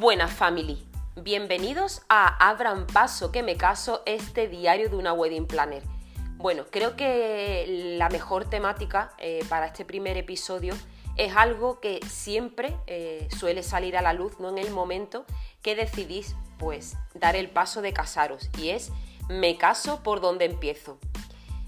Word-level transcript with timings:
Buenas 0.00 0.32
family, 0.32 0.82
bienvenidos 1.14 2.00
a 2.08 2.48
Abran 2.48 2.86
Paso 2.86 3.30
que 3.30 3.42
me 3.42 3.58
caso, 3.58 4.02
este 4.06 4.48
diario 4.48 4.88
de 4.88 4.96
una 4.96 5.12
wedding 5.12 5.46
planner. 5.46 5.82
Bueno, 6.36 6.64
creo 6.70 6.96
que 6.96 7.96
la 7.98 8.08
mejor 8.08 8.48
temática 8.48 9.12
eh, 9.18 9.44
para 9.50 9.66
este 9.66 9.84
primer 9.84 10.16
episodio 10.16 10.72
es 11.18 11.36
algo 11.36 11.80
que 11.80 12.00
siempre 12.08 12.74
eh, 12.86 13.28
suele 13.38 13.62
salir 13.62 13.94
a 13.94 14.00
la 14.00 14.14
luz, 14.14 14.40
¿no? 14.40 14.48
En 14.48 14.56
el 14.56 14.70
momento 14.70 15.26
que 15.60 15.76
decidís, 15.76 16.34
pues, 16.58 16.96
dar 17.12 17.36
el 17.36 17.50
paso 17.50 17.82
de 17.82 17.92
casaros. 17.92 18.48
Y 18.56 18.70
es, 18.70 18.92
me 19.28 19.58
caso 19.58 20.02
por 20.02 20.22
donde 20.22 20.46
empiezo. 20.46 20.98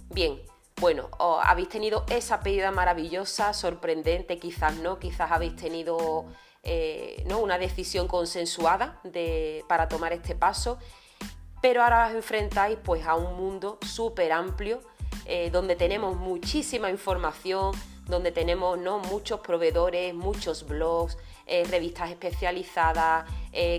Bien, 0.08 0.40
bueno, 0.80 1.10
habéis 1.44 1.68
tenido 1.68 2.06
esa 2.08 2.40
pedida 2.40 2.70
maravillosa, 2.70 3.52
sorprendente, 3.52 4.38
quizás 4.38 4.76
no, 4.76 4.98
quizás 4.98 5.30
habéis 5.30 5.54
tenido 5.54 6.24
eh, 6.64 7.24
¿no? 7.26 7.38
una 7.40 7.58
decisión 7.58 8.06
consensuada 8.06 9.00
de, 9.02 9.64
para 9.68 9.88
tomar 9.88 10.12
este 10.12 10.34
paso, 10.34 10.78
pero 11.60 11.82
ahora 11.82 12.08
os 12.08 12.14
enfrentáis 12.14 12.78
pues, 12.82 13.04
a 13.04 13.14
un 13.14 13.36
mundo 13.36 13.78
súper 13.84 14.32
amplio 14.32 14.80
eh, 15.26 15.50
donde 15.50 15.76
tenemos 15.76 16.16
muchísima 16.16 16.90
información, 16.90 17.74
donde 18.06 18.32
tenemos 18.32 18.78
¿no? 18.78 18.98
muchos 18.98 19.40
proveedores, 19.40 20.14
muchos 20.14 20.66
blogs, 20.66 21.18
eh, 21.46 21.64
revistas 21.70 22.10
especializadas, 22.10 23.28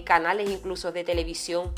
canales 0.05 0.49
incluso 0.49 0.91
de 0.91 1.03
televisión, 1.03 1.73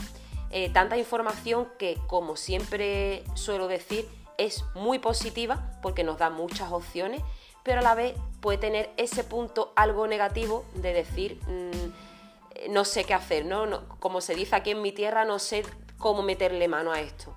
tanta 0.73 0.97
información 0.97 1.67
que 1.79 1.97
como 2.07 2.35
siempre 2.35 3.23
suelo 3.35 3.67
decir, 3.67 4.07
es 4.37 4.65
muy 4.73 4.99
positiva 4.99 5.71
porque 5.81 6.03
nos 6.03 6.17
da 6.17 6.29
muchas 6.29 6.71
opciones, 6.71 7.21
pero 7.63 7.79
a 7.79 7.83
la 7.83 7.95
vez 7.95 8.15
puede 8.45 8.59
tener 8.59 8.91
ese 8.97 9.23
punto 9.23 9.73
algo 9.75 10.05
negativo 10.05 10.65
de 10.75 10.93
decir 10.93 11.39
mm, 11.47 12.71
no 12.71 12.85
sé 12.85 13.03
qué 13.03 13.15
hacer, 13.15 13.43
¿no? 13.43 13.65
Como 13.99 14.21
se 14.21 14.35
dice 14.35 14.55
aquí 14.55 14.69
en 14.69 14.83
mi 14.83 14.91
tierra, 14.91 15.25
no 15.25 15.39
sé 15.39 15.63
cómo 15.97 16.21
meterle 16.21 16.67
mano 16.67 16.91
a 16.91 16.99
esto. 16.99 17.35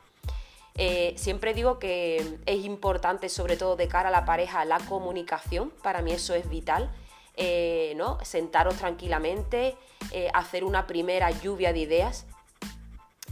Eh, 0.75 1.15
siempre 1.17 1.55
digo 1.55 1.79
que 1.79 2.37
es 2.45 2.63
importante, 2.63 3.31
sobre 3.31 3.57
todo 3.57 3.75
de 3.75 3.89
cara 3.89 4.11
a 4.11 4.13
la 4.13 4.27
pareja, 4.27 4.67
la 4.67 4.81
comunicación. 4.81 5.71
Para 5.83 6.03
mí 6.03 6.13
eso 6.13 6.35
es 6.35 6.47
vital. 6.51 6.91
Eh, 7.37 7.95
¿no? 7.97 8.19
Sentaros 8.23 8.77
tranquilamente, 8.77 9.79
eh, 10.11 10.29
hacer 10.35 10.63
una 10.63 10.87
primera 10.87 11.31
lluvia 11.31 11.73
de 11.73 11.79
ideas 11.79 12.27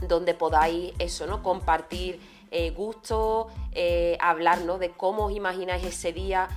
donde 0.01 0.33
podáis 0.33 0.93
eso, 0.97 1.27
¿no? 1.27 1.43
Compartir 1.43 2.19
gusto, 2.75 3.49
eh, 3.73 4.17
hablar 4.19 4.63
de 4.79 4.89
cómo 4.91 5.25
os 5.25 5.35
imagináis 5.35 5.83
ese 5.83 6.11
día. 6.11 6.47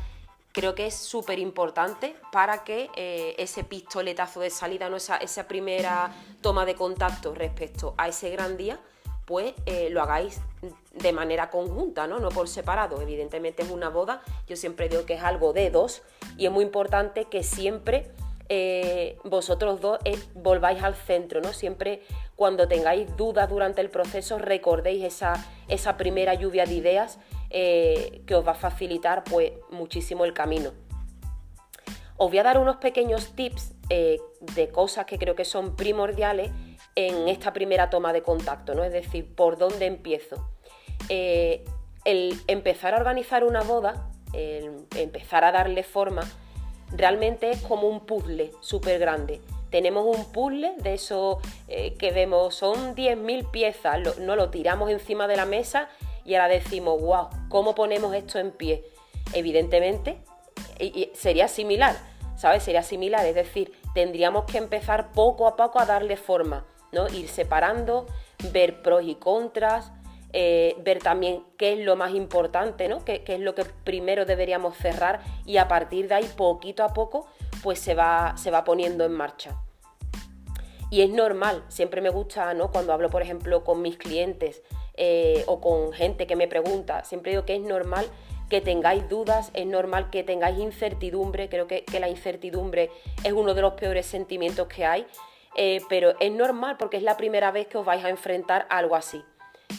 Creo 0.52 0.74
que 0.74 0.86
es 0.86 0.94
súper 0.94 1.38
importante 1.38 2.16
para 2.32 2.64
que 2.64 2.90
eh, 2.96 3.34
ese 3.38 3.64
pistoletazo 3.64 4.40
de 4.40 4.50
salida, 4.50 4.90
esa, 4.96 5.48
primera 5.48 6.12
toma 6.40 6.64
de 6.64 6.74
contacto 6.74 7.34
respecto 7.34 7.94
a 7.96 8.08
ese 8.08 8.30
gran 8.30 8.56
día, 8.56 8.80
pues 9.26 9.54
lo 9.90 10.02
hagáis 10.02 10.40
de 10.92 11.12
manera 11.12 11.50
conjunta, 11.50 12.08
¿no? 12.08 12.18
no 12.18 12.30
por 12.30 12.48
separado. 12.48 13.00
Evidentemente 13.00 13.62
es 13.62 13.70
una 13.70 13.88
boda, 13.88 14.22
yo 14.48 14.56
siempre 14.56 14.88
digo 14.88 15.06
que 15.06 15.14
es 15.14 15.22
algo 15.22 15.52
de 15.52 15.70
dos 15.70 16.02
y 16.36 16.46
es 16.46 16.52
muy 16.52 16.64
importante 16.64 17.26
que 17.26 17.44
siempre 17.44 18.10
eh, 18.52 19.16
vosotros 19.22 19.80
dos 19.80 20.00
eh, 20.04 20.18
volváis 20.34 20.82
al 20.82 20.96
centro, 20.96 21.40
¿no? 21.40 21.52
Siempre 21.52 22.02
cuando 22.34 22.66
tengáis 22.66 23.16
dudas 23.16 23.48
durante 23.48 23.80
el 23.80 23.90
proceso 23.90 24.38
recordéis 24.38 25.04
esa, 25.04 25.46
esa 25.68 25.96
primera 25.96 26.34
lluvia 26.34 26.66
de 26.66 26.74
ideas 26.74 27.20
eh, 27.50 28.22
que 28.26 28.34
os 28.34 28.46
va 28.46 28.52
a 28.52 28.54
facilitar 28.54 29.24
pues, 29.24 29.52
muchísimo 29.70 30.24
el 30.24 30.32
camino. 30.32 30.72
Os 32.16 32.28
voy 32.28 32.38
a 32.38 32.42
dar 32.42 32.58
unos 32.58 32.76
pequeños 32.76 33.34
tips 33.34 33.74
de 33.88 34.68
cosas 34.68 35.04
que 35.06 35.18
creo 35.18 35.34
que 35.34 35.44
son 35.44 35.74
primordiales 35.74 36.52
en 36.94 37.28
esta 37.28 37.52
primera 37.52 37.90
toma 37.90 38.12
de 38.12 38.22
contacto, 38.22 38.74
¿no? 38.74 38.84
Es 38.84 38.92
decir, 38.92 39.34
por 39.34 39.58
dónde 39.58 39.86
empiezo. 39.86 40.48
el 41.08 42.40
empezar 42.46 42.94
a 42.94 42.98
organizar 42.98 43.42
una 43.42 43.62
boda, 43.62 44.10
el 44.32 44.86
empezar 44.94 45.44
a 45.44 45.50
darle 45.50 45.82
forma, 45.82 46.22
realmente 46.92 47.50
es 47.50 47.60
como 47.62 47.88
un 47.88 48.00
puzzle 48.00 48.52
súper 48.60 48.98
grande. 48.98 49.40
Tenemos 49.70 50.04
un 50.04 50.32
puzzle 50.32 50.74
de 50.78 50.94
eso 50.94 51.38
eh, 51.68 51.94
que 51.94 52.10
vemos, 52.10 52.54
son 52.54 52.96
10.000 52.96 53.50
piezas, 53.50 54.18
no 54.18 54.36
lo 54.36 54.50
tiramos 54.50 54.90
encima 54.90 55.28
de 55.28 55.36
la 55.36 55.46
mesa 55.46 55.88
y 56.24 56.34
ahora 56.34 56.48
decimos, 56.48 57.00
wow, 57.00 57.28
¿cómo 57.48 57.74
ponemos 57.74 58.14
esto 58.14 58.38
en 58.38 58.50
pie? 58.52 58.84
Evidentemente 59.32 60.18
sería 61.14 61.48
similar, 61.48 61.96
¿sabes? 62.36 62.62
Sería 62.62 62.82
similar, 62.82 63.24
es 63.26 63.34
decir, 63.34 63.72
tendríamos 63.94 64.44
que 64.44 64.58
empezar 64.58 65.12
poco 65.12 65.46
a 65.46 65.56
poco 65.56 65.80
a 65.80 65.86
darle 65.86 66.16
forma, 66.16 66.66
¿no? 66.92 67.08
Ir 67.08 67.28
separando, 67.28 68.06
ver 68.52 68.82
pros 68.82 69.02
y 69.04 69.16
contras, 69.16 69.92
eh, 70.32 70.76
ver 70.84 71.00
también 71.00 71.44
qué 71.56 71.72
es 71.72 71.80
lo 71.80 71.96
más 71.96 72.14
importante, 72.14 72.88
¿no? 72.88 73.04
Qué, 73.04 73.22
es 73.26 73.40
lo 73.40 73.54
que 73.54 73.64
primero 73.64 74.24
deberíamos 74.24 74.76
cerrar 74.76 75.20
y 75.44 75.56
a 75.56 75.68
partir 75.68 76.08
de 76.08 76.14
ahí, 76.14 76.30
poquito 76.36 76.84
a 76.84 76.94
poco, 76.94 77.26
pues 77.62 77.78
se 77.78 77.94
va, 77.94 78.34
se 78.36 78.50
va 78.50 78.64
poniendo 78.64 79.04
en 79.04 79.12
marcha. 79.12 79.60
Y 80.90 81.02
es 81.02 81.10
normal, 81.10 81.64
siempre 81.68 82.00
me 82.00 82.10
gusta, 82.10 82.52
¿no? 82.54 82.72
Cuando 82.72 82.92
hablo, 82.92 83.10
por 83.10 83.22
ejemplo, 83.22 83.62
con 83.62 83.80
mis 83.80 83.96
clientes 83.96 84.62
eh, 85.02 85.44
o 85.46 85.62
con 85.62 85.94
gente 85.94 86.26
que 86.26 86.36
me 86.36 86.46
pregunta, 86.46 87.04
siempre 87.04 87.32
digo 87.32 87.46
que 87.46 87.54
es 87.54 87.62
normal 87.62 88.06
que 88.50 88.60
tengáis 88.60 89.08
dudas, 89.08 89.50
es 89.54 89.64
normal 89.64 90.10
que 90.10 90.22
tengáis 90.24 90.58
incertidumbre, 90.58 91.48
creo 91.48 91.66
que, 91.66 91.86
la 91.98 92.10
incertidumbre 92.10 92.90
es 93.24 93.32
uno 93.32 93.54
de 93.54 93.62
los 93.62 93.72
peores 93.72 94.04
sentimientos 94.04 94.68
que 94.68 94.84
hay, 94.84 95.06
eh, 95.56 95.80
pero 95.88 96.12
es 96.20 96.30
normal 96.30 96.76
porque 96.78 96.98
es 96.98 97.02
la 97.02 97.16
primera 97.16 97.50
vez 97.50 97.66
que 97.66 97.78
os 97.78 97.84
vais 97.86 98.04
a 98.04 98.10
enfrentar 98.10 98.66
a 98.68 98.76
algo 98.76 98.94
así. 98.94 99.24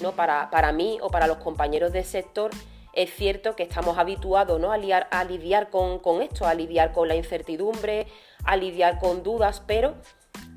¿no? 0.01 0.13
Para, 0.13 0.49
para 0.49 0.71
mí 0.71 0.97
o 1.01 1.09
para 1.09 1.27
los 1.27 1.37
compañeros 1.37 1.91
del 1.91 2.05
sector 2.05 2.49
es 2.93 3.13
cierto 3.13 3.55
que 3.55 3.61
estamos 3.61 3.99
habituados 3.99 4.59
¿no? 4.59 4.71
a, 4.71 4.77
lidiar 4.77 5.69
con, 5.69 6.21
esto, 6.23 6.47
a 6.47 6.55
lidiar 6.55 6.93
con 6.93 7.07
la 7.07 7.15
incertidumbre, 7.15 8.07
a 8.43 8.55
lidiar 8.55 8.97
con 8.97 9.21
dudas, 9.21 9.61
pero 9.67 9.93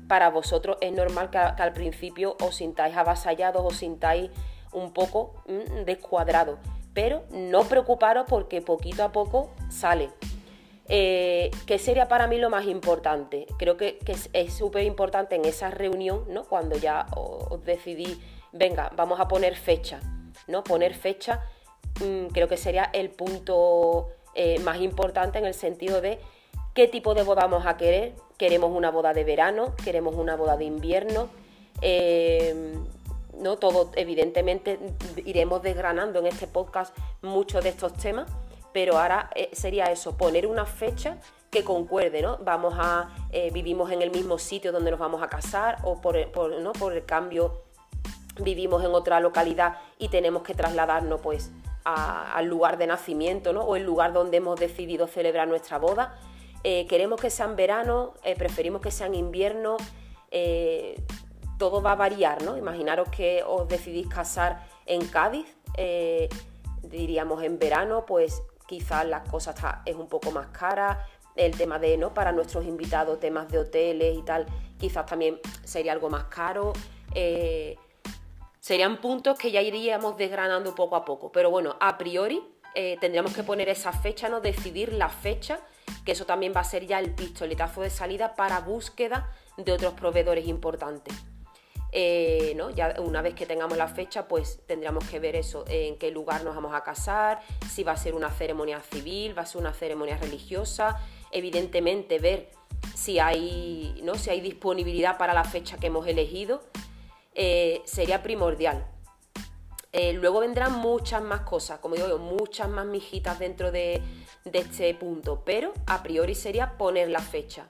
para 0.07 0.29
vosotros 0.29 0.77
es 0.81 0.91
normal 0.91 1.29
que, 1.29 1.37
al 1.37 1.73
principio 1.73 2.35
os 2.41 2.55
sintáis 2.55 2.97
avasallados, 2.97 3.63
os 3.63 3.75
sintáis 3.75 4.31
un 4.75 4.91
poco 4.91 5.33
mm, 5.47 5.85
descuadrados, 5.85 6.59
pero 6.93 7.23
no 7.31 7.63
preocuparos 7.63 8.25
porque 8.29 8.61
poquito 8.61 9.03
a 9.03 9.11
poco 9.11 9.49
sale. 9.69 10.09
Eh, 10.87 11.49
¿Qué 11.65 11.79
sería 11.79 12.07
para 12.07 12.27
mí 12.27 12.37
lo 12.37 12.51
más 12.51 12.65
importante? 12.65 13.47
Creo 13.57 13.75
que, 13.75 13.97
es 14.33 14.53
súper 14.53 14.83
importante 14.83 15.35
en 15.35 15.45
esa 15.45 15.71
reunión, 15.71 16.25
¿no? 16.29 16.43
cuando 16.43 16.77
ya 16.77 17.07
os 17.15 17.63
decidí 17.65 18.21
venga, 18.55 18.91
vamos 18.95 19.19
a 19.19 19.27
poner 19.27 19.55
fecha, 19.55 19.99
¿no? 20.47 20.63
Poner 20.63 20.93
fecha 20.95 21.41
mm, 22.01 22.27
creo 22.27 22.47
que 22.47 22.57
sería 22.57 22.89
el 22.93 23.09
punto 23.09 24.09
eh, 24.33 24.59
más 24.59 24.79
importante 24.81 25.37
en 25.37 25.45
el 25.45 25.53
sentido 25.53 26.01
de 26.01 26.19
qué 26.73 26.87
tipo 26.87 27.13
de 27.13 27.23
boda 27.23 27.43
vamos 27.43 27.65
a 27.65 27.77
querer. 27.77 28.13
Queremos 28.37 28.71
una 28.71 28.91
boda 28.91 29.13
de 29.13 29.23
verano, 29.23 29.75
queremos 29.83 30.15
una 30.15 30.35
boda 30.35 30.57
de 30.57 30.65
invierno. 30.65 31.29
Em, 31.81 32.85
no 33.39 33.57
todo, 33.57 33.91
evidentemente, 33.95 34.79
iremos 35.25 35.61
desgranando 35.61 36.19
en 36.19 36.27
este 36.27 36.47
podcast 36.47 36.95
muchos 37.21 37.63
de 37.63 37.69
estos 37.69 37.93
temas, 37.93 38.29
pero 38.75 38.97
ahora 38.97 39.29
eh, 39.35 39.49
sería 39.53 39.85
eso, 39.85 40.17
poner 40.17 40.45
una 40.47 40.65
fecha 40.65 41.17
que 41.49 41.63
concuerde, 41.63 42.21
¿no? 42.21 42.37
Vamos 42.39 42.73
a, 42.77 43.09
eh, 43.31 43.49
vivimos 43.51 43.89
en 43.91 44.01
el 44.01 44.11
mismo 44.11 44.37
sitio 44.37 44.73
donde 44.73 44.91
nos 44.91 44.99
vamos 44.99 45.23
a 45.23 45.27
casar 45.27 45.77
o 45.83 46.01
por, 46.01 46.17
¿no? 46.59 46.73
por 46.73 46.91
el 46.91 47.05
cambio 47.05 47.61
vivimos 48.41 48.83
en 48.83 48.91
otra 48.91 49.21
localidad 49.21 49.77
y 49.97 50.09
tenemos 50.09 50.43
que 50.43 50.53
trasladarnos 50.53 51.21
pues 51.21 51.51
al 51.85 52.47
lugar 52.47 52.77
de 52.77 52.87
nacimiento 52.87 53.53
¿no? 53.53 53.61
o 53.61 53.77
el 53.77 53.83
lugar 53.83 54.11
donde 54.11 54.37
hemos 54.37 54.59
decidido 54.59 55.07
celebrar 55.07 55.47
nuestra 55.47 55.77
boda. 55.77 56.19
Eh, 56.65 56.85
queremos 56.87 57.21
que 57.21 57.29
sean 57.29 57.55
verano, 57.55 58.15
preferimos 58.37 58.81
que 58.81 58.91
sean 58.91 59.15
invierno, 59.15 59.77
todo 61.57 61.81
va 61.81 61.93
a 61.93 61.95
variar, 61.95 62.43
¿no? 62.43 62.57
Imaginaros 62.57 63.09
que 63.09 63.43
os 63.45 63.67
decidís 63.67 64.07
casar 64.07 64.67
en 64.85 65.05
Cádiz, 65.07 65.47
diríamos 66.81 67.43
en 67.43 67.59
verano, 67.59 68.05
pues 68.05 68.41
quizás 68.67 69.05
las 69.05 69.27
cosas 69.29 69.55
es 69.85 69.95
un 69.95 70.07
poco 70.07 70.31
más 70.31 70.47
cara, 70.47 71.07
el 71.35 71.55
tema 71.57 71.79
de, 71.79 71.97
¿no? 71.97 72.13
Para 72.13 72.31
nuestros 72.31 72.65
invitados, 72.65 73.19
temas 73.19 73.49
de 73.49 73.59
hoteles 73.59 74.17
y 74.17 74.21
tal, 74.21 74.45
quizás 74.79 75.05
también 75.05 75.39
sería 75.63 75.91
algo 75.91 76.09
más 76.09 76.25
caro. 76.25 76.73
Serían 78.59 78.97
puntos 78.97 79.37
que 79.37 79.51
ya 79.51 79.61
iríamos 79.61 80.17
desgranando 80.17 80.73
poco 80.73 80.95
a 80.95 81.05
poco, 81.05 81.31
pero 81.31 81.51
bueno, 81.51 81.75
a 81.79 81.99
priori 81.99 82.41
eh, 82.73 82.97
tendríamos 82.99 83.31
que 83.31 83.43
poner 83.43 83.69
esa 83.69 83.91
fecha, 83.93 84.27
¿no? 84.27 84.41
Decidir 84.41 84.91
la 84.91 85.07
fecha, 85.07 85.59
que 86.03 86.13
eso 86.13 86.25
también 86.25 86.51
va 86.55 86.61
a 86.61 86.63
ser 86.63 86.87
ya 86.87 86.99
el 86.99 87.13
pistoletazo 87.13 87.81
de 87.81 87.91
salida 87.91 88.33
para 88.33 88.59
búsqueda 88.61 89.31
de 89.55 89.71
otros 89.71 89.93
proveedores 89.93 90.47
importantes. 90.47 91.13
Eh, 91.97 92.51
¿no? 92.57 92.71
Ya 92.71 92.95
una 92.99 93.21
vez 93.21 93.35
que 93.35 93.45
tengamos 93.45 93.77
la 93.77 93.87
fecha, 93.87 94.27
pues 94.27 94.59
tendríamos 94.65 95.05
que 95.05 95.17
ver 95.17 95.37
eso, 95.37 95.63
en 95.69 95.97
qué 95.97 96.11
lugar 96.11 96.43
nos 96.43 96.53
vamos 96.53 96.73
a 96.73 96.83
casar, 96.83 97.39
si 97.71 97.85
va 97.85 97.93
a 97.93 97.97
ser 97.97 98.15
una 98.15 98.29
ceremonia 98.29 98.81
civil, 98.81 99.37
va 99.37 99.43
a 99.43 99.45
ser 99.45 99.61
una 99.61 99.71
ceremonia 99.71 100.17
religiosa, 100.17 100.99
evidentemente 101.31 102.19
ver 102.19 102.51
si 102.95 103.17
hay, 103.19 103.97
¿no? 104.03 104.15
si 104.15 104.29
hay 104.29 104.41
disponibilidad 104.41 105.17
para 105.17 105.33
la 105.33 105.45
fecha 105.45 105.77
que 105.77 105.87
hemos 105.87 106.05
elegido, 106.05 106.63
eh, 107.33 107.81
sería 107.85 108.21
primordial. 108.21 108.85
Eh, 109.93 110.11
luego 110.11 110.41
vendrán 110.41 110.73
muchas 110.73 111.21
más 111.21 111.41
cosas, 111.41 111.79
como 111.79 111.95
digo, 111.95 112.17
muchas 112.17 112.67
más 112.67 112.85
mijitas 112.85 113.39
dentro 113.39 113.71
de, 113.71 114.01
de 114.43 114.59
este 114.59 114.93
punto, 114.95 115.43
pero 115.45 115.71
a 115.87 116.03
priori 116.03 116.35
sería 116.35 116.77
poner 116.77 117.07
la 117.07 117.21
fecha. 117.21 117.69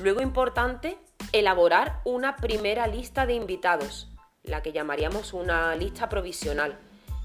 Luego 0.00 0.22
importante, 0.22 0.96
elaborar 1.32 2.00
una 2.04 2.36
primera 2.36 2.86
lista 2.86 3.26
de 3.26 3.34
invitados, 3.34 4.08
la 4.42 4.62
que 4.62 4.72
llamaríamos 4.72 5.32
una 5.32 5.74
lista 5.74 6.08
provisional. 6.08 6.78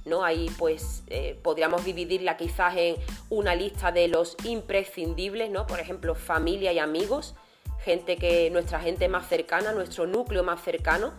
¿no? 0.06 0.24
Ahí 0.24 0.50
pues 0.58 1.04
eh, 1.08 1.40
podríamos 1.44 1.86
dividirla 1.86 2.38
quizás 2.38 2.76
en 2.76 2.96
una 3.30 3.56
lista 3.56 3.92
de 3.92 4.08
los 4.08 4.36
imprescindibles, 4.44 5.52
¿no? 5.52 5.68
Por 5.68 5.80
ejemplo, 5.80 6.16
familia 6.16 6.74
y 6.74 6.80
amigos, 6.80 7.36
gente 7.84 8.18
que, 8.18 8.50
nuestra 8.50 8.80
gente 8.80 9.08
más 9.10 9.28
cercana, 9.28 9.72
nuestro 9.72 10.08
núcleo 10.08 10.44
más 10.44 10.62
cercano. 10.62 11.14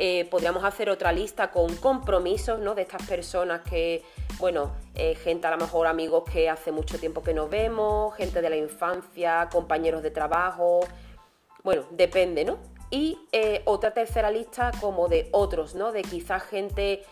Eh, 0.00 0.28
podríamos 0.30 0.62
hacer 0.62 0.90
otra 0.90 1.10
lista 1.10 1.50
con 1.50 1.74
compromisos, 1.76 2.60
¿no? 2.60 2.76
De 2.76 2.82
estas 2.82 3.04
personas 3.06 3.62
que, 3.68 4.04
bueno, 4.38 4.72
eh, 4.94 5.16
gente 5.16 5.48
a 5.48 5.50
lo 5.50 5.56
mejor 5.56 5.88
amigos 5.88 6.22
que 6.32 6.48
hace 6.48 6.70
mucho 6.70 7.00
tiempo 7.00 7.22
que 7.22 7.34
no 7.34 7.48
vemos, 7.48 8.14
gente 8.14 8.40
de 8.40 8.48
la 8.48 8.56
infancia, 8.56 9.48
compañeros 9.50 10.04
de 10.04 10.12
trabajo, 10.12 10.80
bueno, 11.68 11.84
depende, 11.90 12.44
¿no? 12.44 12.58
Y 12.90 13.18
otra 13.66 13.92
tercera 13.92 14.30
lista 14.30 14.72
como 14.80 15.08
de 15.08 15.28
otros, 15.32 15.74
¿no? 15.74 15.92
De 15.92 16.00
quizás 16.00 16.42
gente 16.42 17.02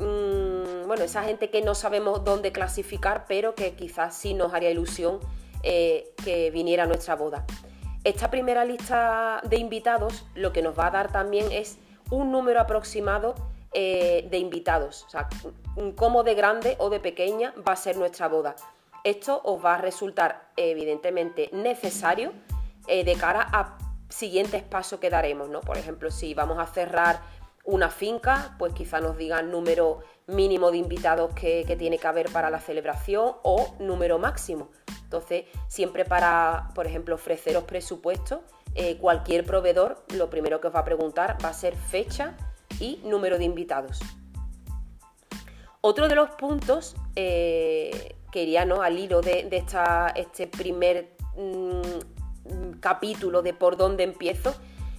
Mm, 0.00 0.86
bueno, 0.86 1.04
esa 1.04 1.22
gente 1.22 1.50
que 1.50 1.60
no 1.60 1.74
sabemos 1.74 2.24
dónde 2.24 2.52
clasificar, 2.52 3.26
pero 3.28 3.54
que 3.54 3.74
quizás 3.74 4.16
sí 4.16 4.32
nos 4.32 4.54
haría 4.54 4.70
ilusión 4.70 5.20
eh, 5.62 6.14
que 6.24 6.50
viniera 6.50 6.84
a 6.84 6.86
nuestra 6.86 7.16
boda. 7.16 7.44
Esta 8.02 8.30
primera 8.30 8.64
lista 8.64 9.42
de 9.44 9.58
invitados 9.58 10.24
lo 10.34 10.54
que 10.54 10.62
nos 10.62 10.78
va 10.78 10.86
a 10.86 10.90
dar 10.90 11.12
también 11.12 11.52
es 11.52 11.78
un 12.10 12.32
número 12.32 12.60
aproximado 12.60 13.34
eh, 13.72 14.26
de 14.30 14.38
invitados, 14.38 15.04
o 15.06 15.10
sea, 15.10 15.28
cómo 15.96 16.22
de 16.24 16.34
grande 16.34 16.76
o 16.78 16.88
de 16.88 16.98
pequeña 16.98 17.52
va 17.68 17.74
a 17.74 17.76
ser 17.76 17.98
nuestra 17.98 18.28
boda. 18.28 18.56
Esto 19.04 19.40
os 19.44 19.62
va 19.62 19.74
a 19.74 19.78
resultar 19.78 20.48
evidentemente 20.56 21.50
necesario 21.52 22.32
eh, 22.86 23.04
de 23.04 23.14
cara 23.16 23.46
a 23.52 23.76
siguientes 24.10 24.62
pasos 24.62 25.00
que 25.00 25.08
daremos, 25.08 25.48
¿no? 25.48 25.62
Por 25.62 25.78
ejemplo, 25.78 26.10
si 26.10 26.34
vamos 26.34 26.58
a 26.58 26.66
cerrar 26.66 27.20
una 27.64 27.90
finca, 27.90 28.56
pues 28.58 28.72
quizá 28.72 29.00
nos 29.00 29.16
digan 29.16 29.50
número 29.50 30.00
mínimo 30.26 30.70
de 30.70 30.78
invitados 30.78 31.32
que, 31.34 31.64
tiene 31.78 31.98
que 31.98 32.06
haber 32.06 32.30
para 32.30 32.50
la 32.50 32.60
celebración 32.60 33.36
o 33.42 33.74
número 33.78 34.18
máximo. 34.18 34.70
Entonces, 35.02 35.44
siempre 35.68 36.04
para, 36.04 36.68
por 36.74 36.86
ejemplo, 36.86 37.14
ofreceros 37.14 37.64
presupuestos, 37.64 38.40
eh, 38.74 38.98
cualquier 38.98 39.44
proveedor 39.44 40.04
lo 40.14 40.30
primero 40.30 40.60
que 40.60 40.68
os 40.68 40.74
va 40.74 40.80
a 40.80 40.84
preguntar 40.84 41.36
va 41.44 41.48
a 41.48 41.54
ser 41.54 41.74
fecha 41.76 42.36
y 42.78 43.00
número 43.04 43.38
de 43.38 43.44
invitados. 43.44 44.00
Otro 45.80 46.08
de 46.08 46.14
los 46.14 46.30
puntos 46.30 46.94
eh, 47.16 48.16
que 48.30 48.42
iría 48.42 48.64
¿no? 48.64 48.82
al 48.82 48.98
hilo 48.98 49.22
de, 49.22 49.48
este 50.14 50.46
primer 50.46 51.16
mm, 51.36 52.19
capítulo 52.80 53.42
de 53.42 53.54
por 53.54 53.76
dónde 53.76 54.04
empiezo 54.04 54.54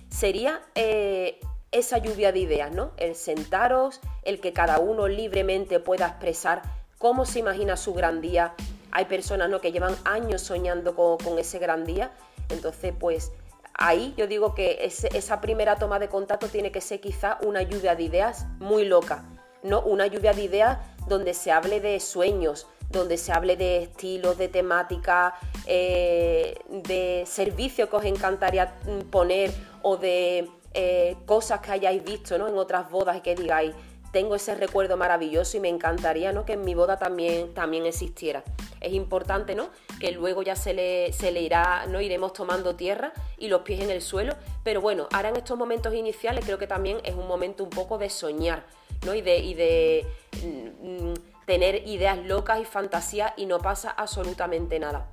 sería 0.10 0.62
eh, 0.76 1.40
esa 1.72 1.98
lluvia 1.98 2.32
de 2.32 2.40
ideas, 2.40 2.72
¿no? 2.72 2.92
El 2.98 3.16
sentaros, 3.16 4.02
el 4.24 4.40
que 4.40 4.54
cada 4.54 4.80
uno 4.80 5.08
libremente 5.08 5.80
pueda 5.80 6.08
expresar 6.08 6.62
cómo 6.98 7.26
se 7.26 7.40
imagina 7.40 7.78
su 7.78 7.94
gran 7.94 8.22
día. 8.22 8.54
Hay 8.92 9.06
personas 9.06 9.50
¿no? 9.50 9.62
que 9.62 9.72
llevan 9.72 9.96
años 10.04 10.42
soñando 10.42 10.96
con, 10.96 11.40
ese 11.40 11.60
gran 11.60 11.86
día, 11.86 12.12
entonces 12.50 12.94
pues 12.98 13.32
ahí 13.74 14.14
yo 14.18 14.28
digo 14.28 14.54
que 14.54 14.80
esa 14.84 15.40
primera 15.40 15.78
toma 15.78 15.98
de 15.98 16.10
contacto 16.10 16.48
tiene 16.48 16.72
que 16.72 16.82
ser 16.82 17.00
quizá 17.00 17.38
una 17.42 17.62
lluvia 17.62 17.96
de 17.96 18.04
ideas 18.04 18.46
muy 18.60 18.84
loca, 18.84 19.24
¿no? 19.64 19.82
Una 19.82 20.08
lluvia 20.08 20.34
de 20.34 20.44
ideas 20.44 20.78
donde 21.08 21.34
se 21.34 21.52
hable 21.52 21.80
de 21.80 22.00
sueños, 22.00 22.68
donde 22.90 23.18
se 23.18 23.32
hable 23.32 23.58
de 23.58 23.84
estilos, 23.84 24.38
de 24.38 24.48
temática, 24.48 25.36
eh, 25.66 26.60
de 26.70 27.24
servicios 27.26 27.90
que 27.90 27.96
os 27.96 28.06
encantaría 28.06 28.76
poner 29.10 29.52
o 29.82 29.98
de 29.98 30.50
eh, 30.74 31.16
cosas 31.26 31.60
que 31.62 31.72
hayáis 31.72 32.04
visto 32.04 32.38
¿no? 32.38 32.48
en 32.48 32.58
otras 32.58 32.90
bodas 32.90 33.18
y 33.18 33.22
que 33.22 33.36
digáis, 33.36 33.74
tengo 34.12 34.36
ese 34.36 34.56
recuerdo 34.56 34.98
maravilloso 34.98 35.58
y 35.58 35.60
me 35.60 35.70
encantaría 35.70 36.32
¿no? 36.34 36.46
que 36.46 36.54
en 36.54 36.62
mi 36.64 36.76
boda 36.76 36.98
también, 36.98 37.54
también 37.54 37.86
existiera. 37.86 38.44
Es 38.82 38.94
importante 38.94 39.56
¿no? 39.56 39.70
que 40.00 40.12
luego 40.12 40.42
ya 40.42 40.56
se 40.56 40.74
le, 40.74 41.14
se 41.14 41.32
le 41.32 41.42
irá, 41.42 41.86
no 41.88 42.02
iremos 42.02 42.34
tomando 42.34 42.76
tierra 42.76 43.14
y 43.38 43.48
los 43.48 43.62
pies 43.62 43.82
en 43.82 43.90
el 43.90 44.02
suelo, 44.02 44.36
pero 44.64 44.82
bueno, 44.82 45.08
ahora 45.14 45.30
en 45.30 45.38
estos 45.38 45.58
momentos 45.58 45.94
iniciales 45.94 46.44
creo 46.46 46.58
que 46.58 46.68
también 46.68 47.00
es 47.04 47.16
un 47.16 47.28
momento 47.28 47.64
un 47.64 47.70
poco 47.70 47.98
de 47.98 48.10
soñar 48.10 48.66
¿no? 49.06 49.14
y 49.14 49.22
de, 49.22 49.38
y 49.38 49.54
de 49.54 50.06
mm, 50.44 51.14
tener 51.46 51.88
ideas 51.88 52.18
locas 52.18 52.60
y 52.60 52.66
fantasías 52.66 53.34
y 53.38 53.46
no 53.46 53.60
pasa 53.60 53.92
absolutamente 53.92 54.80
nada. 54.80 55.08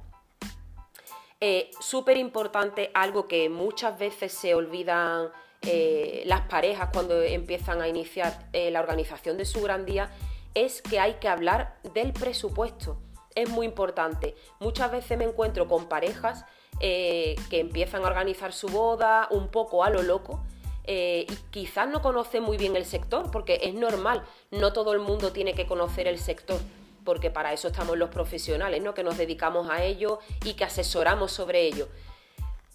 Eh, 1.41 1.71
Súper 1.81 2.17
importante, 2.17 2.91
algo 2.95 3.29
que 3.29 3.49
muchas 3.49 3.99
veces 3.99 4.33
se 4.33 4.55
olvidan 4.55 5.31
eh, 5.63 6.23
las 6.27 6.43
parejas 6.43 6.91
cuando 6.93 7.21
empiezan 7.23 7.81
a 7.81 7.89
iniciar 7.89 8.49
eh, 8.53 8.71
la 8.71 8.81
organización 8.81 9.37
de 9.37 9.45
su 9.45 9.61
gran 9.61 9.85
día 9.85 10.11
es 10.55 10.83
que 10.83 10.99
hay 10.99 11.15
que 11.15 11.29
hablar 11.29 11.77
del 11.95 12.13
presupuesto. 12.13 12.99
Es 13.39 13.49
muy 13.49 13.67
importante. 13.67 14.35
Muchas 14.61 14.91
veces 14.91 15.17
me 15.17 15.25
encuentro 15.25 15.69
con 15.69 15.89
parejas 15.89 16.45
eh, 16.81 17.37
que 17.51 17.61
empiezan 17.61 18.05
a 18.05 18.09
organizar 18.09 18.53
su 18.53 18.69
boda 18.69 19.29
un 19.31 19.49
poco 19.49 19.85
a 19.85 19.91
lo 19.91 20.03
loco 20.03 20.45
y 20.91 21.27
quizás 21.51 21.87
no 21.87 22.01
conocen 22.01 22.43
muy 22.43 22.57
bien 22.57 22.75
el 22.75 22.87
sector, 22.87 23.31
porque 23.31 23.61
es 23.63 23.75
normal, 23.75 24.23
no 24.51 24.73
todo 24.73 24.95
el 24.95 25.01
mundo 25.01 25.33
tiene 25.33 25.53
que 25.53 25.67
conocer 25.67 26.07
el 26.07 26.19
sector 26.19 26.59
porque 27.05 27.31
para 27.31 27.53
eso 27.53 27.69
estamos 27.69 27.99
los 27.99 28.09
profesionales, 28.09 28.83
¿no? 28.83 28.95
que 28.95 29.03
nos 29.03 29.19
dedicamos 29.19 29.69
a 29.69 29.85
ello 29.85 30.19
y 30.47 30.55
que 30.55 30.65
asesoramos 30.65 31.31
sobre 31.31 31.67
ello 31.67 31.89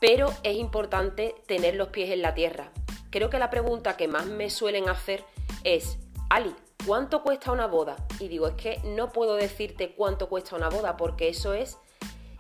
pero 0.04 0.33
es 0.44 0.57
importante 0.57 1.33
tener 1.48 1.75
los 1.75 1.88
pies 1.88 2.10
en 2.10 2.21
la 2.21 2.33
tierra. 2.33 2.74
Creo 3.10 3.30
que 3.30 3.39
la 3.39 3.50
pregunta 3.50 3.95
que 3.95 4.10
más 4.10 4.25
me 4.25 4.50
suelen 4.50 4.89
hacer 4.89 5.24
es, 5.63 5.98
Ali, 6.30 6.54
¿cuánto 6.86 7.24
cuesta 7.24 7.52
una 7.52 7.68
boda? 7.68 7.96
Y 8.20 8.28
digo, 8.28 8.48
es 8.48 8.56
que 8.56 8.80
no 8.84 9.12
puedo 9.12 9.36
decirte 9.36 9.94
cuánto 9.96 10.30
cuesta 10.30 10.56
una 10.56 10.70
boda 10.70 10.98
porque 10.98 11.30
eso 11.30 11.54
es 11.54 11.78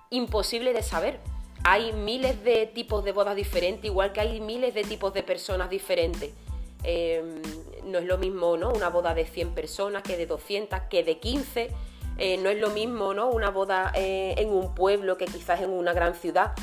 imposible 0.09 0.73
de 0.73 0.83
saber. 0.83 1.19
Hay 1.63 1.93
miles 1.93 2.43
de 2.43 2.67
tipos 2.67 3.03
de 3.03 3.11
bodas 3.13 3.35
diferentes, 3.35 3.85
igual 3.85 4.11
que 4.11 4.21
hay 4.21 4.41
miles 4.41 4.73
de 4.73 4.83
tipos 4.83 5.13
de 5.13 5.23
personas 5.23 5.69
diferentes. 5.69 6.31
Em, 6.83 7.41
no 7.85 7.99
es 7.99 8.05
lo 8.05 8.17
mismo 8.17 8.57
¿no? 8.57 8.71
una 8.71 8.89
boda 8.89 9.13
de 9.13 9.25
100 9.25 9.53
personas 9.53 10.03
que 10.03 10.17
de 10.17 10.25
200, 10.25 10.81
que 10.89 11.03
de 11.03 11.19
15. 11.19 11.69
Eh, 12.17 12.37
no 12.37 12.49
es 12.49 12.59
lo 12.59 12.69
mismo 12.69 13.13
¿no? 13.13 13.29
una 13.29 13.49
boda 13.49 13.91
eh, 13.95 14.35
en 14.37 14.49
un 14.49 14.75
pueblo 14.75 15.17
que 15.17 15.25
quizás 15.25 15.61
en 15.61 15.71
una 15.71 15.93
gran 15.93 16.13
ciudad 16.13 16.53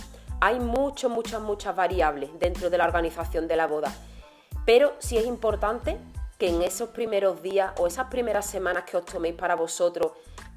hay 0.41 0.61
muchas, 0.61 1.11
muchas, 1.11 1.41
muchas 1.41 1.75
variables 1.75 2.31
dentro 2.39 2.71
de 2.71 2.79
la 2.79 2.85
organización 2.85 3.49
de 3.49 3.57
la 3.57 3.67
boda. 3.67 3.93
Pero 4.65 4.95
sí 4.99 5.17
es 5.17 5.27
importante 5.27 5.99
que 6.41 6.49
en 6.49 6.63
esos 6.63 6.89
primeros 6.89 7.43
días 7.43 7.73
o 7.79 7.87
esas 7.87 8.07
primeras 8.07 8.47
semanas 8.47 8.85
que 8.85 8.97
os 8.97 9.05
toméis 9.05 9.35
para 9.35 9.55
vosotros 9.55 10.13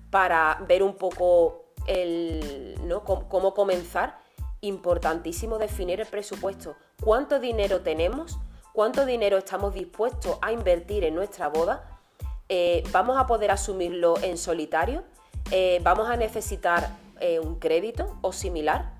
para 0.09 0.57
ver 0.65 0.81
un 0.81 0.95
poco 0.95 1.65
el, 1.87 2.79
¿no? 2.85 3.03
cómo, 3.03 3.53
comenzar, 3.53 4.17
importantísimo 4.61 5.57
definir 5.57 5.99
el 5.99 6.07
presupuesto. 6.07 6.77
¿Cuánto 7.03 7.37
dinero 7.41 7.81
tenemos? 7.81 8.39
¿Cuánto 8.71 9.05
dinero 9.05 9.37
estamos 9.37 9.73
dispuestos 9.73 10.37
a 10.41 10.53
invertir 10.53 11.03
en 11.03 11.15
nuestra 11.15 11.49
boda? 11.49 11.99
Eh, 12.47 12.83
¿Vamos 12.93 13.17
a 13.17 13.27
poder 13.27 13.51
asumirlo 13.51 14.15
en 14.21 14.37
solitario? 14.37 15.03
Eh, 15.51 15.81
¿Vamos 15.83 16.09
a 16.09 16.15
necesitar 16.15 16.95
eh, 17.19 17.39
un 17.39 17.59
crédito 17.59 18.17
o 18.21 18.31
similar? 18.31 18.93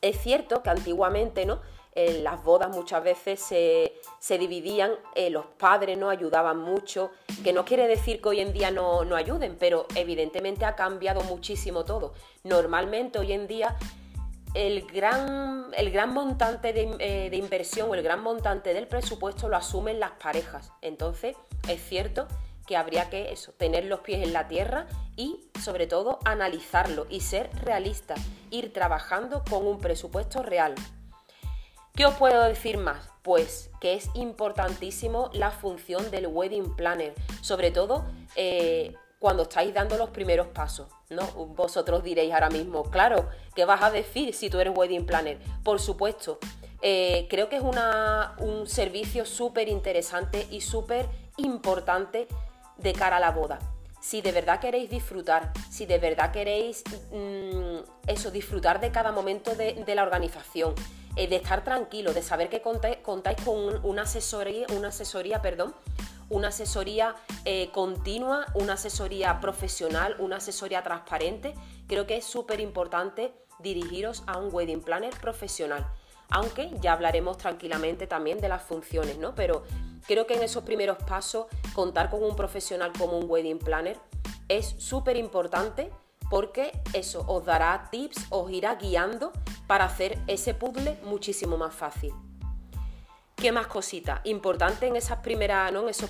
Es 0.00 0.18
cierto 0.22 0.62
que 0.62 0.70
antiguamente, 0.70 1.44
¿no? 1.44 1.60
Las 1.94 2.42
bodas 2.42 2.70
muchas 2.70 3.04
veces 3.04 3.40
se, 3.40 4.38
dividían, 4.38 4.92
eh, 5.14 5.28
los 5.28 5.44
padres 5.44 5.98
no 5.98 6.08
ayudaban 6.08 6.58
mucho, 6.58 7.10
que 7.44 7.52
no 7.52 7.66
quiere 7.66 7.86
decir 7.86 8.22
que 8.22 8.30
hoy 8.30 8.40
en 8.40 8.52
día 8.54 8.70
no, 8.70 9.02
ayuden, 9.14 9.56
pero 9.58 9.86
evidentemente 9.94 10.64
ha 10.64 10.74
cambiado 10.74 11.20
muchísimo 11.22 11.84
todo. 11.84 12.14
Normalmente 12.44 13.18
hoy 13.18 13.32
en 13.32 13.46
día 13.46 13.76
el 14.54 14.86
gran, 14.86 15.66
el 15.76 15.90
gran 15.90 16.14
montante 16.14 16.72
de, 16.72 16.96
eh, 16.98 17.30
de, 17.30 17.36
inversión 17.36 17.90
o 17.90 17.94
el 17.94 18.02
gran 18.02 18.22
montante 18.22 18.72
del 18.72 18.86
presupuesto 18.86 19.48
lo 19.48 19.56
asumen 19.56 20.00
las 20.00 20.12
parejas. 20.12 20.72
Entonces, 20.80 21.36
es 21.68 21.82
cierto 21.82 22.26
que 22.66 22.76
habría 22.76 23.10
que 23.10 23.32
eso, 23.32 23.52
tener 23.52 23.84
los 23.84 24.00
pies 24.00 24.22
en 24.22 24.32
la 24.32 24.48
tierra 24.48 24.86
y 25.16 25.50
sobre 25.60 25.86
todo 25.86 26.18
analizarlo 26.24 27.06
y 27.10 27.20
ser 27.20 27.50
realista, 27.62 28.14
ir 28.50 28.72
trabajando 28.72 29.42
con 29.48 29.66
un 29.66 29.78
presupuesto 29.78 30.42
real. 30.42 30.74
¿Qué 31.94 32.06
os 32.06 32.14
puedo 32.14 32.42
decir 32.44 32.78
más? 32.78 33.10
Pues 33.22 33.70
que 33.80 33.94
es 33.94 34.08
importantísimo 34.14 35.30
la 35.34 35.50
función 35.50 36.10
del 36.10 36.26
wedding 36.26 36.74
planner, 36.74 37.14
sobre 37.42 37.70
todo 37.70 38.04
eh, 38.34 38.94
cuando 39.18 39.42
estáis 39.42 39.74
dando 39.74 39.98
los 39.98 40.10
primeros 40.10 40.48
pasos, 40.48 40.88
¿no? 41.10 41.26
Vosotros 41.54 42.02
diréis 42.02 42.32
ahora 42.32 42.48
mismo, 42.48 42.84
claro, 42.84 43.28
¿qué 43.54 43.66
vas 43.66 43.82
a 43.82 43.90
decir 43.90 44.34
si 44.34 44.48
tú 44.48 44.58
eres 44.58 44.76
wedding 44.76 45.04
planner? 45.04 45.38
Por 45.62 45.80
supuesto, 45.80 46.38
eh, 46.80 47.26
creo 47.28 47.48
que 47.48 47.56
es 47.56 47.62
un 47.62 48.66
servicio 48.66 49.26
súper 49.26 49.68
interesante 49.68 50.46
y 50.50 50.62
súper 50.62 51.08
importante 51.36 52.26
de 52.78 52.92
cara 52.94 53.18
a 53.18 53.20
la 53.20 53.30
boda. 53.30 53.58
Si 54.00 54.20
de 54.20 54.32
verdad 54.32 54.58
queréis 54.58 54.90
disfrutar, 54.90 55.52
si 55.70 55.86
de 55.86 55.98
verdad 55.98 56.32
queréis 56.32 56.82
mm, 57.12 58.08
eso, 58.08 58.32
disfrutar 58.32 58.80
de 58.80 58.90
cada 58.90 59.12
momento 59.12 59.54
de, 59.54 59.84
la 59.94 60.02
organización, 60.02 60.74
eh, 61.16 61.28
de 61.28 61.36
estar 61.36 61.64
tranquilo, 61.64 62.12
de 62.12 62.22
saber 62.22 62.48
que 62.48 62.62
contáis, 62.62 62.98
con 63.44 63.84
una 63.84 64.02
asesoría, 64.02 64.66
una 64.76 64.88
asesoría, 64.88 65.42
perdón, 65.42 65.74
una 66.28 66.48
asesoría 66.48 67.14
eh, 67.44 67.70
continua, 67.72 68.46
una 68.54 68.74
asesoría 68.74 69.40
profesional, 69.40 70.16
una 70.18 70.36
asesoría 70.36 70.82
transparente, 70.82 71.54
creo 71.86 72.06
que 72.06 72.16
es 72.16 72.24
súper 72.24 72.60
importante 72.60 73.34
dirigiros 73.58 74.22
a 74.26 74.38
un 74.38 74.52
wedding 74.52 74.80
planner 74.80 75.14
profesional 75.20 75.86
aunque 76.32 76.70
ya 76.80 76.94
hablaremos 76.94 77.36
tranquilamente 77.36 78.06
también 78.06 78.40
de 78.40 78.48
las 78.48 78.62
funciones, 78.62 79.18
¿no? 79.18 79.34
Pero 79.34 79.64
creo 80.06 80.26
que 80.26 80.34
en 80.34 80.42
esos 80.42 80.64
primeros 80.64 80.96
pasos 81.04 81.46
contar 81.74 82.10
con 82.10 82.24
un 82.24 82.34
profesional 82.34 82.90
como 82.98 83.18
un 83.18 83.30
wedding 83.30 83.58
planner 83.58 83.98
es 84.48 84.74
súper 84.78 85.16
importante 85.16 85.90
porque 86.30 86.72
eso 86.94 87.24
os 87.28 87.44
dará 87.44 87.88
tips, 87.90 88.26
os 88.30 88.50
irá 88.50 88.76
guiando 88.76 89.32
para 89.72 89.86
hacer 89.86 90.18
ese 90.26 90.52
puzzle 90.52 90.98
muchísimo 91.02 91.56
más 91.56 91.74
fácil. 91.74 92.12
¿Qué 93.34 93.52
más 93.52 93.68
cositas? 93.68 94.20
Importante 94.24 94.86
en 94.86 94.96
esos 94.96 95.16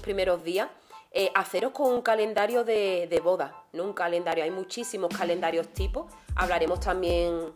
primeros 0.01 0.43
días, 0.43 0.69
eh, 1.13 1.31
haceros 1.37 1.71
con 1.71 1.93
un 1.93 2.03
calendario 2.03 2.65
de, 2.65 3.07
de 3.09 3.21
boda, 3.21 3.63
¿no? 3.73 3.85
Un 3.85 3.93
calendario, 3.93 4.43
hay 4.43 4.51
muchísimos 4.51 5.17
calendarios 5.17 5.69
tipos. 5.69 6.13
Hablaremos 6.35 6.81
también 6.81 7.53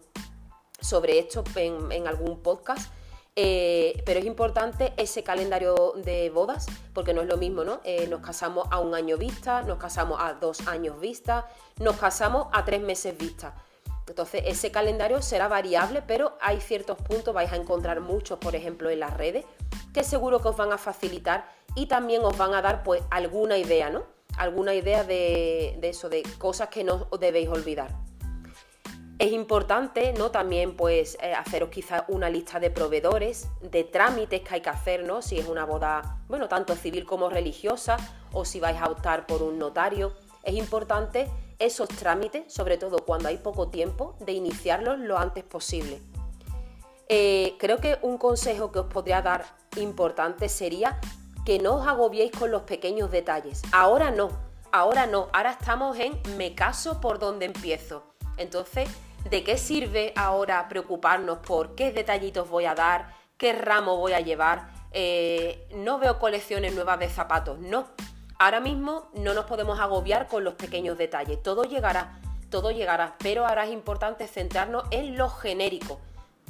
sobre 0.80 1.18
esto 1.18 1.42
en, 1.56 2.06
algún 2.06 2.40
podcast. 2.40 2.88
Eh, 3.34 4.00
pero 4.06 4.20
es 4.20 4.26
importante 4.26 4.92
ese 4.96 5.25
calendario 5.25 5.94
de 5.96 6.30
bodas, 6.30 6.66
porque 6.94 7.14
no 7.14 7.22
es 7.22 7.26
lo 7.26 7.36
mismo, 7.36 7.64
¿no? 7.64 7.80
Eh, 7.82 8.06
nos 8.06 8.20
casamos 8.20 8.68
a 8.70 8.78
un 8.78 8.94
año 8.94 9.18
vista, 9.18 9.62
nos 9.62 9.78
casamos 9.78 10.20
a 10.22 10.34
dos 10.34 10.68
años 10.68 11.00
vista, 11.00 11.50
nos 11.80 11.96
casamos 11.96 12.46
a 12.52 12.64
tres 12.64 12.80
meses 12.80 13.18
vista. 13.18 13.56
Entonces, 14.08 14.42
ese 14.46 14.70
calendario 14.70 15.20
será 15.20 15.48
variable, 15.48 16.02
pero 16.06 16.36
hay 16.40 16.60
ciertos 16.60 16.96
puntos, 16.96 17.34
vais 17.34 17.52
a 17.52 17.56
encontrar 17.56 18.00
muchos, 18.00 18.38
por 18.38 18.54
ejemplo, 18.54 18.88
en 18.88 19.00
las 19.00 19.16
redes, 19.16 19.44
que 19.92 20.04
seguro 20.04 20.40
que 20.40 20.48
os 20.48 20.56
van 20.56 20.72
a 20.72 20.78
facilitar 20.78 21.48
y 21.75 21.86
también 21.86 22.22
os 22.25 22.36
van 22.38 22.54
a 22.54 22.62
dar, 22.62 22.84
pues, 22.84 23.02
alguna 23.10 23.58
idea, 23.58 23.90
¿no? 23.90 24.04
Alguna 24.38 24.75
idea 24.75 25.02
de, 25.02 25.78
eso, 25.82 26.08
de 26.08 26.22
cosas 26.38 26.68
que 26.68 26.84
no 26.84 27.08
debéis 27.18 27.48
olvidar. 27.48 27.90
Es 29.18 29.32
importante, 29.32 30.12
¿no? 30.12 30.30
También, 30.30 30.76
pues, 30.76 31.16
eh, 31.20 31.32
haceros 31.32 31.70
quizás 31.70 32.04
una 32.08 32.28
lista 32.28 32.60
de 32.60 32.70
proveedores, 32.70 33.48
de 33.60 33.82
trámites 33.82 34.42
que 34.42 34.54
hay 34.54 34.60
que 34.60 34.68
hacer, 34.68 35.04
¿no? 35.04 35.20
Si 35.20 35.38
es 35.38 35.48
una 35.48 35.64
boda, 35.64 36.20
bueno, 36.28 36.48
tanto 36.48 36.76
civil 36.76 37.06
como 37.06 37.28
religiosa, 37.28 37.96
o 38.32 38.44
si 38.44 38.60
vais 38.60 38.80
a 38.80 38.86
optar 38.86 39.26
por 39.26 39.42
un 39.42 39.58
notario. 39.58 40.12
Es 40.44 40.54
importante 40.54 41.28
esos 41.58 41.88
trámites, 41.88 42.52
sobre 42.52 42.76
todo 42.76 42.98
cuando 43.04 43.28
hay 43.28 43.38
poco 43.38 43.68
tiempo, 43.68 44.16
de 44.20 44.32
iniciarlos 44.32 44.98
lo 44.98 45.18
antes 45.18 45.44
posible. 45.44 46.00
Eh, 47.08 47.54
creo 47.58 47.78
que 47.78 47.98
un 48.02 48.18
consejo 48.18 48.72
que 48.72 48.80
os 48.80 48.86
podría 48.86 49.22
dar 49.22 49.44
importante 49.76 50.48
sería 50.48 51.00
que 51.44 51.58
no 51.60 51.76
os 51.76 51.86
agobiéis 51.86 52.32
con 52.32 52.50
los 52.50 52.62
pequeños 52.62 53.10
detalles. 53.10 53.62
Ahora 53.72 54.10
no, 54.10 54.30
ahora 54.72 55.06
no, 55.06 55.28
ahora 55.32 55.52
estamos 55.52 55.96
en 55.98 56.20
me 56.36 56.54
caso 56.54 57.00
por 57.00 57.18
donde 57.18 57.46
empiezo. 57.46 58.02
Entonces, 58.36 58.88
¿de 59.30 59.44
qué 59.44 59.56
sirve 59.56 60.12
ahora 60.16 60.68
preocuparnos 60.68 61.38
por 61.38 61.75
qué 61.76 61.92
detallitos 61.92 62.50
voy 62.50 62.64
a 62.64 62.75
dar, 62.75 63.14
qué 63.38 63.52
ramo 63.52 63.96
voy 63.96 64.12
a 64.12 64.20
llevar? 64.20 64.68
Eh, 64.90 65.68
no 65.75 65.98
veo 65.98 66.18
colecciones 66.18 66.75
nuevas 66.75 66.98
de 66.98 67.08
zapatos, 67.08 67.60
no. 67.60 67.86
Ahora 68.38 68.60
mismo 68.60 69.08
no 69.14 69.34
nos 69.34 69.46
podemos 69.46 69.80
agobiar 69.80 70.28
con 70.28 70.44
los 70.44 70.54
pequeños 70.54 70.98
detalles, 70.98 71.42
todo 71.42 71.64
llegará, 71.64 72.20
todo 72.50 72.70
llegará, 72.70 73.16
pero 73.18 73.46
ahora 73.46 73.64
es 73.64 73.72
importante 73.72 74.28
centrarnos 74.28 74.84
en 74.90 75.16
lo 75.16 75.30
genérico, 75.30 75.98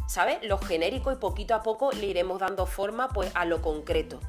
¿sabes? 0.08 0.38
Lo 0.42 0.58
genérico 0.58 1.12
y 1.12 1.16
poquito 1.16 1.54
a 1.54 1.62
poco 1.62 1.92
le 1.92 2.06
iremos 2.06 2.40
dando 2.40 2.66
forma 2.66 3.08
pues 3.08 3.30
a 3.34 3.44
lo 3.44 3.62
concreto. 3.62 4.20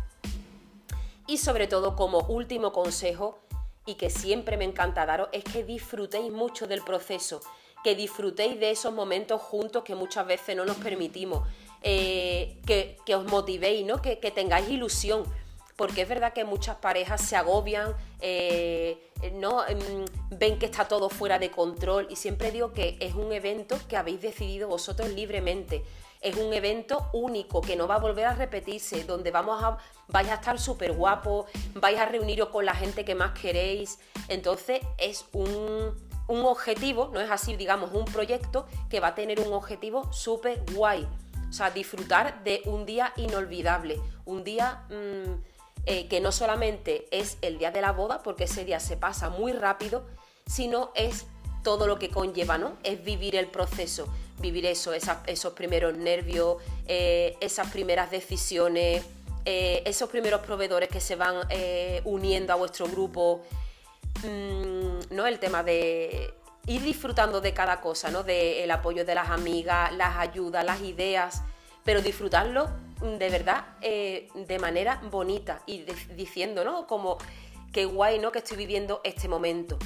Y 1.25 1.37
sobre 1.39 1.67
todo 1.67 1.95
como 1.95 2.19
último 2.19 2.71
consejo, 2.71 3.39
y 3.87 3.95
que 3.95 4.09
siempre 4.09 4.57
me 4.57 4.65
encanta 4.65 5.05
daros 5.05 5.29
es 5.31 5.43
que 5.43 5.63
disfrutéis 5.63 6.31
mucho 6.31 6.67
del 6.67 6.83
proceso, 6.83 7.41
que 7.83 7.95
disfrutéis 7.95 8.59
de 8.59 8.69
esos 8.69 8.93
momentos 8.93 9.41
juntos 9.41 9.83
que 9.83 9.95
muchas 9.95 10.27
veces 10.27 10.55
no 10.55 10.65
nos 10.65 10.77
permitimos, 10.77 11.47
eh, 11.81 12.59
que, 12.65 13.15
os 13.15 13.25
motivéis, 13.25 13.85
¿no? 13.85 14.01
que, 14.01 14.17
tengáis 14.35 14.69
ilusión. 14.69 15.23
Porque 15.77 16.01
es 16.01 16.09
verdad 16.09 16.33
que 16.33 16.43
muchas 16.43 16.75
parejas 16.77 17.21
se 17.21 17.37
agobian, 17.37 17.95
eh, 18.19 19.11
¿no? 19.35 19.65
Em, 19.65 20.05
ven 20.31 20.59
que 20.59 20.65
está 20.65 20.87
todo 20.87 21.09
fuera 21.09 21.39
de 21.39 21.51
control 21.51 22.07
y 22.09 22.17
siempre 22.17 22.51
digo 22.51 22.73
que 22.73 22.97
es 22.99 23.13
un 23.13 23.31
evento 23.31 23.77
que 23.87 23.95
habéis 23.95 24.21
decidido 24.21 24.67
vosotros 24.67 25.09
libremente 25.09 25.83
es 26.21 26.35
un 26.35 26.53
evento 26.53 27.09
único 27.13 27.61
que 27.61 27.75
no 27.75 27.87
va 27.87 27.95
a 27.95 27.99
volver 27.99 28.25
a 28.25 28.33
repetirse, 28.33 29.03
donde 29.03 29.31
vamos 29.31 29.63
a, 29.63 29.77
vais 30.07 30.29
a 30.29 30.35
estar 30.35 30.59
súper 30.59 30.93
guapos, 30.93 31.45
vais 31.75 31.97
a 31.99 32.05
reuniros 32.05 32.49
con 32.49 32.65
la 32.65 32.73
gente 32.73 33.05
que 33.05 33.15
más 33.15 33.37
queréis. 33.39 33.99
Entonces 34.27 34.81
es 34.97 35.25
un, 35.33 35.95
objetivo, 36.27 37.09
no 37.13 37.21
es 37.21 37.29
así, 37.29 37.55
digamos, 37.55 37.93
un 37.93 38.05
proyecto 38.05 38.65
que 38.89 38.99
va 38.99 39.09
a 39.09 39.15
tener 39.15 39.39
un 39.39 39.53
objetivo 39.53 40.11
súper 40.11 40.63
guay. 40.73 41.07
O 41.49 41.53
sea, 41.53 41.71
disfrutar 41.71 42.43
de 42.43 42.61
un 42.65 42.85
día 42.85 43.13
inolvidable, 43.15 44.01
un 44.25 44.43
día 44.43 44.83
mm, 44.89 45.56
eh, 45.89 46.09
que 46.09 46.19
no 46.19 46.33
solamente 46.33 47.07
es 47.11 47.37
el 47.41 47.59
día 47.59 47.71
de 47.71 47.79
la 47.79 47.93
boda, 47.93 48.21
porque 48.21 48.43
ese 48.43 48.65
día 48.65 48.81
se 48.81 48.97
pasa 48.97 49.29
muy 49.29 49.53
rápido, 49.53 50.05
sino 50.45 50.91
es 50.95 51.27
todo 51.63 51.87
lo 51.87 51.97
que 51.97 52.09
conlleva, 52.09 52.57
¿no? 52.57 52.73
Es 52.83 53.05
vivir 53.05 53.37
el 53.37 53.47
proceso, 53.47 54.09
vivir 54.39 54.65
eso, 54.65 54.91
esos 54.93 55.53
primeros 55.53 55.95
nervios, 55.95 56.57
eh, 56.87 57.37
esas 57.39 57.71
primeras 57.71 58.11
decisiones, 58.11 59.05
eh, 59.45 59.81
esos 59.85 60.09
primeros 60.09 60.41
proveedores 60.41 60.89
que 60.89 60.99
se 60.99 61.15
van 61.15 61.35
uniendo 62.03 62.51
a 62.51 62.57
vuestro 62.57 62.87
grupo, 62.87 63.45
mm, 64.23 65.15
¿no? 65.15 65.25
El 65.25 65.39
tema 65.39 65.63
de 65.63 66.33
ir 66.65 66.81
disfrutando 66.81 67.39
de 67.39 67.53
cada 67.53 67.79
cosa, 67.79 68.11
¿no? 68.11 68.23
Del 68.23 68.69
apoyo 68.71 69.05
de 69.05 69.15
las 69.15 69.29
amigas, 69.29 69.93
las 69.93 70.17
ayudas, 70.17 70.65
las 70.65 70.81
ideas, 70.81 71.43
pero 71.85 72.01
disfrutarlo 72.01 72.86
de 73.01 73.29
verdad 73.29 73.77
de 73.79 74.59
manera 74.59 75.01
bonita 75.09 75.61
y 75.65 75.85
diciendo, 76.15 76.63
¿no? 76.63 76.87
Como 76.87 77.17
qué 77.71 77.85
guay, 77.85 78.19
¿no? 78.19 78.31
Que 78.31 78.39
estoy 78.39 78.57
viviendo 78.57 79.01
este 79.03 79.27
momento. 79.27 79.77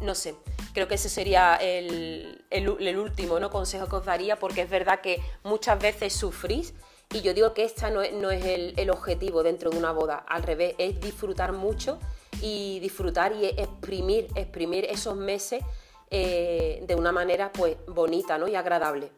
no 0.00 0.14
sé, 0.14 0.34
Creo 0.74 0.88
que 0.88 0.96
ese 0.96 1.08
sería 1.08 1.54
el, 1.54 2.98
último 2.98 3.38
¿no? 3.38 3.48
consejo 3.48 3.88
que 3.88 3.96
os 3.96 4.04
daría, 4.04 4.36
porque 4.40 4.62
es 4.62 4.68
verdad 4.68 5.00
que 5.00 5.22
muchas 5.44 5.78
veces 5.78 6.12
sufrís 6.12 6.74
y 7.12 7.22
yo 7.22 7.32
digo 7.32 7.54
que 7.54 7.62
este 7.62 7.88
no 7.92 8.02
es, 8.02 8.44
el, 8.44 8.90
objetivo 8.90 9.44
dentro 9.44 9.70
de 9.70 9.78
una 9.78 9.92
boda, 9.92 10.16
al 10.28 10.42
revés, 10.42 10.74
es 10.78 11.00
disfrutar 11.00 11.52
mucho 11.52 12.00
y 12.42 12.80
disfrutar 12.80 13.32
y 13.36 13.46
exprimir, 13.46 14.26
exprimir 14.34 14.86
esos 14.86 15.14
meses 15.14 15.62
eh, 16.10 16.82
de 16.84 16.94
una 16.96 17.12
manera 17.12 17.52
pues 17.52 17.76
bonita 17.86 18.36
¿no? 18.36 18.48
y 18.48 18.56
agradable. 18.56 19.12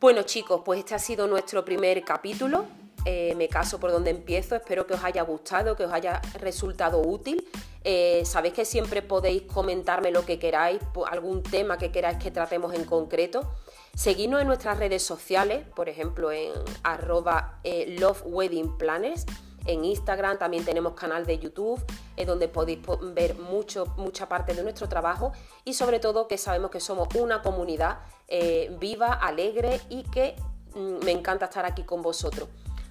Bueno 0.00 0.22
chicos, 0.22 0.62
pues 0.64 0.78
este 0.78 0.94
ha 0.94 0.98
sido 0.98 1.26
nuestro 1.26 1.62
primer 1.62 2.02
capítulo. 2.04 2.64
Eh, 3.04 3.34
me 3.36 3.48
caso 3.48 3.78
por 3.78 3.92
donde 3.92 4.10
empiezo, 4.10 4.56
espero 4.56 4.86
que 4.86 4.94
os 4.94 5.04
haya 5.04 5.22
gustado, 5.22 5.76
que 5.76 5.84
os 5.84 5.92
haya 5.92 6.22
resultado 6.38 7.00
útil 7.00 7.46
eh, 7.82 8.22
sabéis 8.26 8.54
que 8.54 8.64
siempre 8.64 9.00
podéis 9.00 9.42
comentarme 9.42 10.10
lo 10.10 10.26
que 10.26 10.38
queráis, 10.38 10.80
algún 11.10 11.42
tema 11.42 11.78
que 11.78 11.90
queráis 11.90 12.18
que 12.18 12.30
tratemos 12.30 12.74
en 12.74 12.84
concreto. 12.84 13.54
Seguidnos 13.94 14.40
en 14.40 14.46
nuestras 14.46 14.78
redes 14.78 15.02
sociales, 15.02 15.66
por 15.74 15.88
ejemplo 15.88 16.30
en 16.30 16.52
arroba 16.82 17.58
eh. 17.64 17.96
En 19.66 19.84
Instagram 19.84 20.38
también 20.38 20.64
tenemos 20.64 20.94
canal 20.94 21.26
de 21.26 21.38
YouTube 21.38 21.82
eh, 22.20 22.26
donde 22.26 22.48
podéis 22.48 22.80
ver 23.14 23.34
mucho, 23.36 23.86
mucha 23.96 24.28
parte 24.28 24.54
de 24.54 24.62
nuestro 24.62 24.88
trabajo 24.88 25.32
y 25.64 25.74
sobre 25.74 26.00
todo 26.00 26.28
que 26.28 26.38
sabemos 26.38 26.70
que 26.70 26.80
somos 26.80 27.08
una 27.14 27.42
comunidad 27.42 27.98
viva, 28.78 29.12
alegre 29.14 29.80
y 29.88 30.04
que 30.04 30.36
mm, 30.74 31.04
me 31.04 31.10
encanta 31.10 31.46
estar 31.46 31.64
aquí 31.64 31.82
con 31.82 32.00
vosotros. 32.00 32.48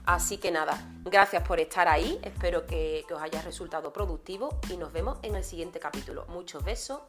Así 0.10 0.38
que 0.38 0.50
nada, 0.50 0.76
gracias 1.04 1.48
por 1.48 1.60
estar 1.60 1.88
ahí, 1.88 2.20
espero 2.24 2.66
que, 2.66 3.06
os 3.14 3.22
haya 3.22 3.44
resultado 3.44 3.94
productivo 3.94 4.60
y 4.70 4.78
nos 4.78 4.92
vemos 4.92 5.20
en 5.22 5.36
el 5.36 5.44
siguiente 5.44 5.80
capítulo. 5.80 6.26
Muchos 6.30 6.64
besos. 6.64 7.02